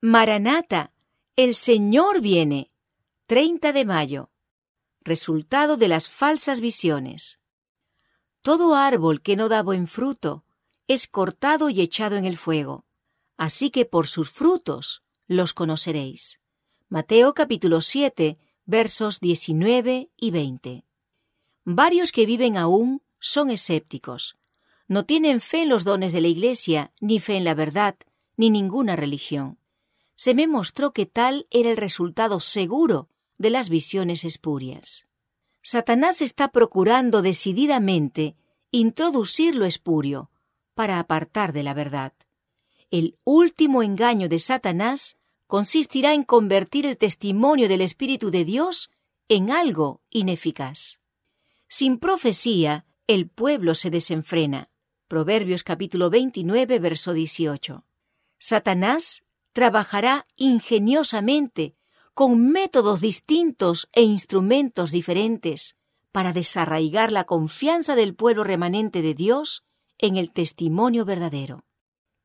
Maranata, 0.00 0.92
el 1.34 1.54
Señor 1.54 2.20
viene. 2.20 2.70
30 3.26 3.72
de 3.72 3.84
mayo. 3.84 4.30
Resultado 5.00 5.76
de 5.76 5.88
las 5.88 6.08
falsas 6.08 6.60
visiones. 6.60 7.40
Todo 8.42 8.76
árbol 8.76 9.22
que 9.22 9.34
no 9.34 9.48
da 9.48 9.60
buen 9.64 9.88
fruto 9.88 10.44
es 10.86 11.08
cortado 11.08 11.68
y 11.68 11.80
echado 11.80 12.14
en 12.14 12.26
el 12.26 12.36
fuego. 12.36 12.86
Así 13.36 13.70
que 13.70 13.86
por 13.86 14.06
sus 14.06 14.30
frutos 14.30 15.02
los 15.26 15.52
conoceréis. 15.52 16.38
Mateo 16.88 17.34
capítulo 17.34 17.80
7, 17.80 18.38
versos 18.66 19.18
19 19.18 20.12
y 20.16 20.30
20. 20.30 20.84
Varios 21.64 22.12
que 22.12 22.24
viven 22.24 22.56
aún 22.56 23.02
son 23.18 23.50
escépticos. 23.50 24.36
No 24.86 25.06
tienen 25.06 25.40
fe 25.40 25.62
en 25.62 25.68
los 25.68 25.82
dones 25.82 26.12
de 26.12 26.20
la 26.20 26.28
Iglesia, 26.28 26.92
ni 27.00 27.18
fe 27.18 27.36
en 27.36 27.42
la 27.42 27.54
verdad, 27.54 27.96
ni 28.36 28.48
ninguna 28.48 28.94
religión. 28.94 29.58
Se 30.18 30.34
me 30.34 30.48
mostró 30.48 30.92
que 30.92 31.06
tal 31.06 31.46
era 31.48 31.70
el 31.70 31.76
resultado 31.76 32.40
seguro 32.40 33.08
de 33.38 33.50
las 33.50 33.68
visiones 33.68 34.24
espurias. 34.24 35.06
Satanás 35.62 36.20
está 36.22 36.48
procurando 36.48 37.22
decididamente 37.22 38.34
introducir 38.72 39.54
lo 39.54 39.64
espurio 39.64 40.32
para 40.74 40.98
apartar 40.98 41.52
de 41.52 41.62
la 41.62 41.72
verdad. 41.72 42.14
El 42.90 43.16
último 43.22 43.84
engaño 43.84 44.28
de 44.28 44.40
Satanás 44.40 45.16
consistirá 45.46 46.14
en 46.14 46.24
convertir 46.24 46.84
el 46.84 46.98
testimonio 46.98 47.68
del 47.68 47.80
Espíritu 47.80 48.32
de 48.32 48.44
Dios 48.44 48.90
en 49.28 49.52
algo 49.52 50.02
ineficaz. 50.10 51.00
Sin 51.68 51.96
profecía, 51.96 52.86
el 53.06 53.28
pueblo 53.28 53.76
se 53.76 53.90
desenfrena. 53.90 54.68
Proverbios 55.06 55.62
capítulo 55.62 56.10
29, 56.10 56.80
verso 56.80 57.12
18. 57.12 57.84
Satanás 58.40 59.22
trabajará 59.52 60.26
ingeniosamente 60.36 61.74
con 62.14 62.50
métodos 62.50 63.00
distintos 63.00 63.88
e 63.92 64.02
instrumentos 64.02 64.90
diferentes 64.90 65.76
para 66.12 66.32
desarraigar 66.32 67.12
la 67.12 67.24
confianza 67.24 67.94
del 67.94 68.14
pueblo 68.14 68.44
remanente 68.44 69.02
de 69.02 69.14
Dios 69.14 69.64
en 69.98 70.16
el 70.16 70.32
testimonio 70.32 71.04
verdadero. 71.04 71.64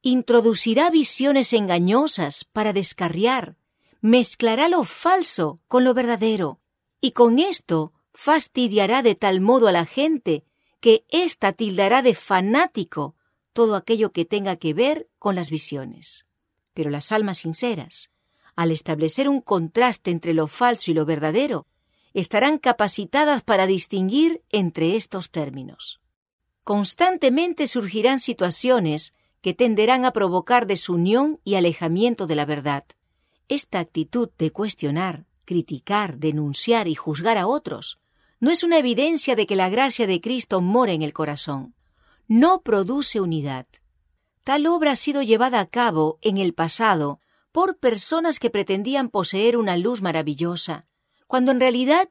Introducirá 0.00 0.90
visiones 0.90 1.52
engañosas 1.52 2.44
para 2.44 2.72
descarriar, 2.72 3.56
mezclará 4.00 4.68
lo 4.68 4.84
falso 4.84 5.60
con 5.66 5.84
lo 5.84 5.94
verdadero, 5.94 6.60
y 7.00 7.12
con 7.12 7.38
esto 7.38 7.92
fastidiará 8.12 9.02
de 9.02 9.14
tal 9.14 9.40
modo 9.40 9.68
a 9.68 9.72
la 9.72 9.86
gente 9.86 10.44
que 10.80 11.04
ésta 11.08 11.52
tildará 11.52 12.02
de 12.02 12.14
fanático 12.14 13.16
todo 13.52 13.76
aquello 13.76 14.12
que 14.12 14.24
tenga 14.24 14.56
que 14.56 14.74
ver 14.74 15.08
con 15.18 15.34
las 15.34 15.50
visiones. 15.50 16.26
Pero 16.74 16.90
las 16.90 17.12
almas 17.12 17.38
sinceras, 17.38 18.10
al 18.56 18.70
establecer 18.70 19.28
un 19.28 19.40
contraste 19.40 20.10
entre 20.10 20.34
lo 20.34 20.46
falso 20.46 20.90
y 20.90 20.94
lo 20.94 21.04
verdadero, 21.06 21.66
estarán 22.12 22.58
capacitadas 22.58 23.42
para 23.42 23.66
distinguir 23.66 24.42
entre 24.50 24.96
estos 24.96 25.30
términos. 25.30 26.00
Constantemente 26.62 27.66
surgirán 27.66 28.20
situaciones 28.20 29.12
que 29.40 29.52
tenderán 29.52 30.04
a 30.04 30.12
provocar 30.12 30.66
desunión 30.66 31.40
y 31.44 31.56
alejamiento 31.56 32.26
de 32.26 32.34
la 32.36 32.46
verdad. 32.46 32.84
Esta 33.48 33.80
actitud 33.80 34.30
de 34.38 34.50
cuestionar, 34.50 35.26
criticar, 35.44 36.16
denunciar 36.18 36.88
y 36.88 36.94
juzgar 36.94 37.36
a 37.36 37.46
otros 37.46 37.98
no 38.40 38.50
es 38.50 38.62
una 38.62 38.78
evidencia 38.78 39.36
de 39.36 39.46
que 39.46 39.56
la 39.56 39.68
gracia 39.68 40.06
de 40.06 40.20
Cristo 40.20 40.60
mora 40.60 40.92
en 40.92 41.02
el 41.02 41.12
corazón. 41.12 41.74
No 42.28 42.62
produce 42.62 43.20
unidad. 43.20 43.66
Tal 44.44 44.66
obra 44.66 44.92
ha 44.92 44.96
sido 44.96 45.22
llevada 45.22 45.58
a 45.58 45.66
cabo 45.66 46.18
en 46.20 46.36
el 46.36 46.52
pasado 46.52 47.18
por 47.50 47.78
personas 47.78 48.38
que 48.38 48.50
pretendían 48.50 49.08
poseer 49.08 49.56
una 49.56 49.78
luz 49.78 50.02
maravillosa, 50.02 50.86
cuando 51.26 51.50
en 51.50 51.60
realidad 51.60 52.10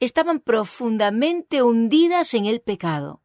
estaban 0.00 0.40
profundamente 0.40 1.62
hundidas 1.62 2.32
en 2.32 2.46
el 2.46 2.62
pecado. 2.62 3.22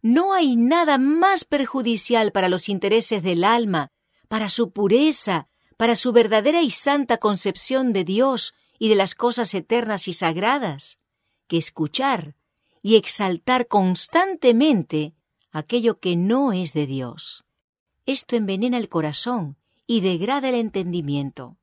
No 0.00 0.32
hay 0.32 0.56
nada 0.56 0.96
más 0.96 1.44
perjudicial 1.44 2.32
para 2.32 2.48
los 2.48 2.70
intereses 2.70 3.22
del 3.22 3.44
alma, 3.44 3.92
para 4.26 4.48
su 4.48 4.72
pureza, 4.72 5.48
para 5.76 5.94
su 5.94 6.12
verdadera 6.12 6.62
y 6.62 6.70
santa 6.70 7.18
concepción 7.18 7.92
de 7.92 8.04
Dios 8.04 8.54
y 8.78 8.88
de 8.88 8.94
las 8.94 9.14
cosas 9.14 9.52
eternas 9.52 10.08
y 10.08 10.14
sagradas, 10.14 10.98
que 11.46 11.58
escuchar 11.58 12.36
y 12.80 12.96
exaltar 12.96 13.68
constantemente 13.68 15.14
aquello 15.50 16.00
que 16.00 16.16
no 16.16 16.52
es 16.52 16.72
de 16.72 16.86
Dios. 16.86 17.44
Esto 18.06 18.36
envenena 18.36 18.78
el 18.78 18.88
corazón 18.88 19.56
y 19.86 20.00
degrada 20.00 20.48
el 20.48 20.56
entendimiento. 20.56 21.56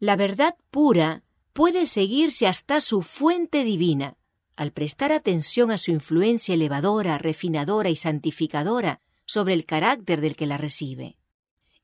La 0.00 0.16
verdad 0.16 0.56
pura 0.70 1.22
puede 1.52 1.86
seguirse 1.86 2.46
hasta 2.46 2.80
su 2.80 3.02
fuente 3.02 3.64
divina, 3.64 4.16
al 4.56 4.72
prestar 4.72 5.12
atención 5.12 5.70
a 5.70 5.78
su 5.78 5.90
influencia 5.92 6.54
elevadora, 6.54 7.18
refinadora 7.18 7.90
y 7.90 7.96
santificadora 7.96 9.00
sobre 9.24 9.54
el 9.54 9.66
carácter 9.66 10.20
del 10.20 10.34
que 10.34 10.46
la 10.46 10.56
recibe. 10.56 11.16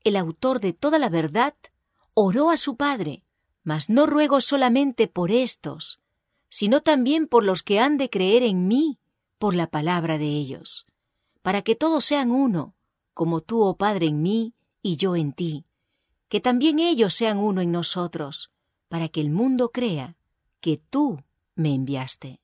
El 0.03 0.17
autor 0.17 0.59
de 0.59 0.73
toda 0.73 0.99
la 0.99 1.09
verdad 1.09 1.55
oró 2.13 2.49
a 2.49 2.57
su 2.57 2.75
Padre, 2.75 3.23
mas 3.63 3.89
no 3.89 4.05
ruego 4.05 4.41
solamente 4.41 5.07
por 5.07 5.31
estos, 5.31 5.99
sino 6.49 6.81
también 6.81 7.27
por 7.27 7.43
los 7.43 7.63
que 7.63 7.79
han 7.79 7.97
de 7.97 8.09
creer 8.09 8.43
en 8.43 8.67
mí 8.67 8.99
por 9.39 9.55
la 9.55 9.67
palabra 9.67 10.17
de 10.17 10.27
ellos, 10.27 10.85
para 11.41 11.61
que 11.61 11.75
todos 11.75 12.05
sean 12.05 12.31
uno, 12.31 12.75
como 13.15 13.41
tú, 13.41 13.63
oh 13.63 13.77
Padre, 13.77 14.05
en 14.05 14.21
mí 14.21 14.53
y 14.83 14.97
yo 14.97 15.15
en 15.15 15.33
ti, 15.33 15.65
que 16.29 16.39
también 16.39 16.77
ellos 16.77 17.15
sean 17.15 17.39
uno 17.39 17.61
en 17.61 17.71
nosotros, 17.71 18.51
para 18.89 19.09
que 19.09 19.21
el 19.21 19.31
mundo 19.31 19.71
crea 19.71 20.17
que 20.59 20.77
tú 20.77 21.23
me 21.55 21.73
enviaste. 21.73 22.41